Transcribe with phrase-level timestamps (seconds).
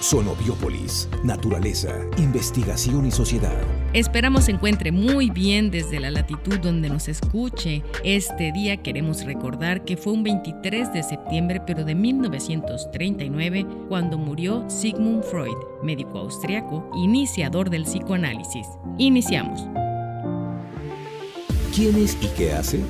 [0.00, 3.56] Sonobiópolis, naturaleza, investigación y sociedad.
[3.94, 7.82] Esperamos se encuentre muy bien desde la latitud donde nos escuche.
[8.04, 14.68] Este día queremos recordar que fue un 23 de septiembre, pero de 1939, cuando murió
[14.68, 18.66] Sigmund Freud, médico austriaco, iniciador del psicoanálisis.
[18.98, 19.62] Iniciamos.
[21.74, 22.80] ¿Quién es y qué hace?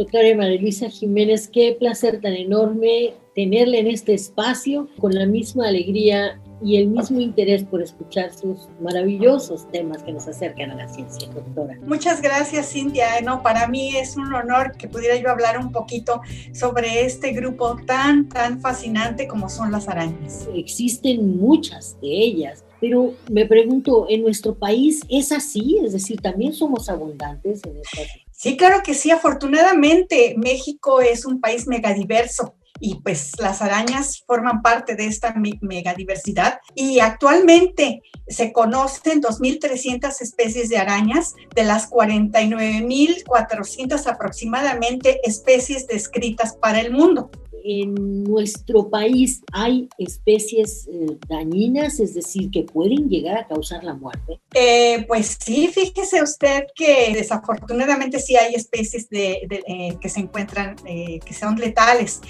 [0.00, 5.68] Doctora María Luisa Jiménez, qué placer tan enorme tenerla en este espacio con la misma
[5.68, 10.88] alegría y el mismo interés por escuchar sus maravillosos temas que nos acercan a la
[10.88, 11.78] ciencia, doctora.
[11.82, 13.20] Muchas gracias, Cintia.
[13.22, 16.22] No, para mí es un honor que pudiera yo hablar un poquito
[16.54, 20.48] sobre este grupo tan, tan fascinante como son las arañas.
[20.54, 25.78] Existen muchas de ellas, pero me pregunto, ¿en nuestro país es así?
[25.84, 29.10] Es decir, ¿también somos abundantes en estas Sí, claro que sí.
[29.10, 36.58] Afortunadamente, México es un país megadiverso y pues las arañas forman parte de esta megadiversidad
[36.74, 46.80] y actualmente se conocen 2.300 especies de arañas, de las 49.400 aproximadamente especies descritas para
[46.80, 47.30] el mundo
[47.64, 53.94] en nuestro país hay especies eh, dañinas, es decir, que pueden llegar a causar la
[53.94, 54.40] muerte?
[54.54, 60.76] Eh, pues sí, fíjese usted que desafortunadamente sí hay especies de, eh, que se encuentran,
[60.76, 62.20] que son letales.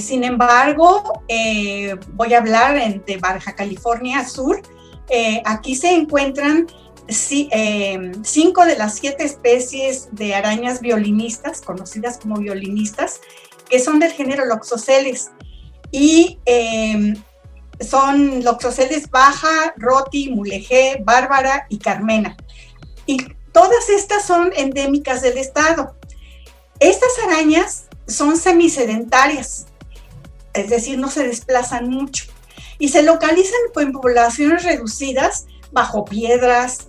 [0.00, 1.02] sin embargo,
[2.14, 4.62] voy a hablar de Baja California Sur.
[5.44, 6.66] aquí se encuentran
[8.22, 13.20] cinco de las siete especies de arañas violinistas, conocidas como violinistas,
[13.68, 15.30] que son del género Loxoceles.
[15.90, 17.14] Y em,
[17.80, 22.36] son Loxoceles baja, roti, mulegé, bárbara y carmena.
[23.06, 23.18] Y
[23.52, 25.96] todas estas son endémicas del estado.
[26.80, 29.66] Estas arañas son semisedentarias,
[30.54, 32.24] es decir, no se desplazan mucho
[32.78, 36.88] y se localizan en poblaciones reducidas bajo piedras,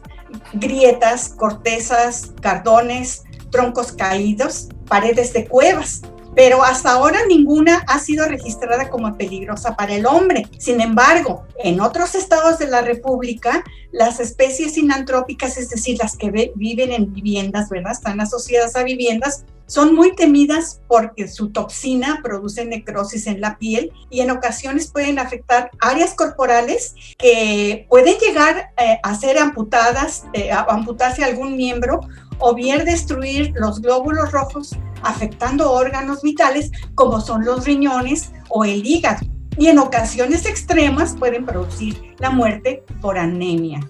[0.54, 6.02] grietas, cortezas, cardones, troncos caídos, paredes de cuevas
[6.40, 10.48] pero hasta ahora ninguna ha sido registrada como peligrosa para el hombre.
[10.58, 13.62] Sin embargo, en otros estados de la República,
[13.92, 17.92] las especies inantrópicas, es decir, las que viven en viviendas, ¿verdad?
[17.92, 23.92] Están asociadas a viviendas, son muy temidas porque su toxina produce necrosis en la piel
[24.10, 30.54] y en ocasiones pueden afectar áreas corporales que pueden llegar eh, a ser amputadas, eh,
[30.54, 32.00] a amputarse algún miembro
[32.40, 34.72] o bien destruir los glóbulos rojos
[35.04, 39.26] afectando órganos vitales como son los riñones o el hígado.
[39.58, 43.82] Y en ocasiones extremas pueden producir la muerte por anemia.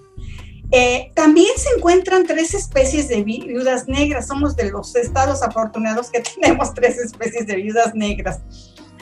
[0.72, 4.28] Eh, también se encuentran tres especies de viudas negras.
[4.28, 8.40] Somos de los estados afortunados que tenemos tres especies de viudas negras.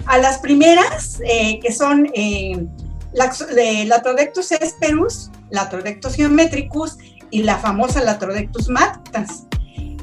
[0.06, 2.66] A las primeras, eh, que son eh,
[3.12, 6.96] Latrodectus esperus, Latrodectus geometricus
[7.30, 9.47] y la famosa Latrodectus mactans.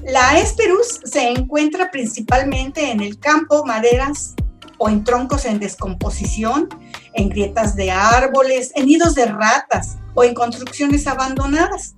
[0.05, 4.35] La Esperus se encuentra principalmente en el campo, maderas
[4.77, 6.69] o en troncos en descomposición,
[7.13, 11.95] en grietas de árboles, en nidos de ratas o en construcciones abandonadas.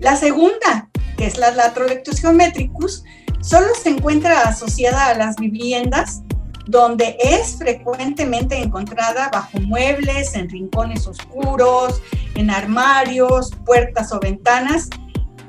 [0.00, 3.04] La segunda, que es la Latrodectus geometricus,
[3.40, 6.22] solo se encuentra asociada a las viviendas
[6.66, 12.02] donde es frecuentemente encontrada bajo muebles, en rincones oscuros,
[12.34, 14.88] en armarios, puertas o ventanas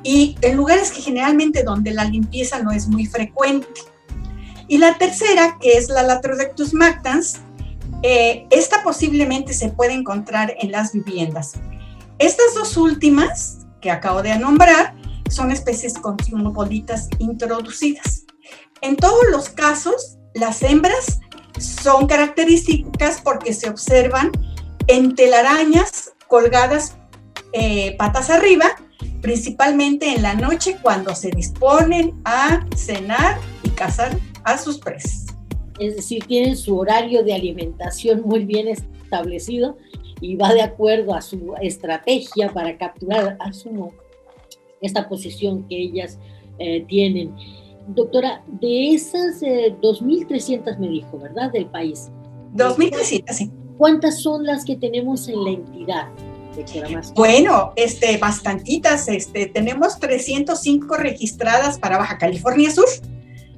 [0.06, 3.68] y en lugares que generalmente donde la limpieza no es muy frecuente.
[4.68, 7.40] Y la tercera, que es la Latrodectus mactans,
[8.04, 11.54] eh, esta posiblemente se puede encontrar en las viviendas.
[12.20, 14.94] Estas dos últimas que acabo de nombrar
[15.32, 18.26] son especies cosmopolitas introducidas.
[18.82, 21.20] En todos los casos, las hembras
[21.58, 24.32] son características porque se observan
[24.86, 26.96] en telarañas colgadas
[27.54, 28.68] eh, patas arriba,
[29.26, 35.26] principalmente en la noche cuando se disponen a cenar y cazar a sus presas.
[35.80, 39.78] Es decir, tienen su horario de alimentación muy bien establecido
[40.22, 43.94] y va de acuerdo a su estrategia para capturar, asumo,
[44.80, 46.20] esta posición que ellas
[46.60, 47.36] eh, tienen.
[47.88, 51.52] Doctora, de esas 2.300 eh, me dijo, ¿verdad?
[51.52, 52.12] Del país.
[52.54, 53.52] 2.300, sí.
[53.80, 56.10] ¿Cuántas son las que tenemos en la entidad?
[57.14, 62.88] Bueno, este, bastantitas, este, tenemos 305 registradas para Baja California Sur,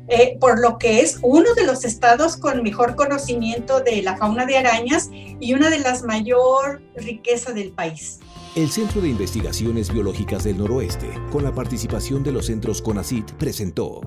[0.10, 4.46] eh, por lo que es uno de los estados con mejor conocimiento de la fauna
[4.46, 8.20] de arañas y una de las mayor riqueza del país.
[8.56, 14.02] El Centro de Investigaciones Biológicas del Noroeste, con la participación de los centros CONACIT, presentó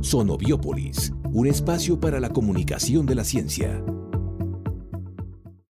[0.00, 3.82] Sonobiópolis, un espacio para la comunicación de la ciencia.